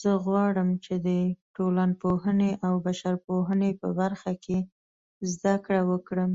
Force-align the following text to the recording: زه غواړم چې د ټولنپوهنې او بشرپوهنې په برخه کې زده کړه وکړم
زه 0.00 0.10
غواړم 0.24 0.68
چې 0.84 0.94
د 1.06 1.08
ټولنپوهنې 1.56 2.52
او 2.66 2.72
بشرپوهنې 2.86 3.70
په 3.80 3.88
برخه 4.00 4.32
کې 4.44 4.58
زده 5.32 5.54
کړه 5.64 5.82
وکړم 5.90 6.32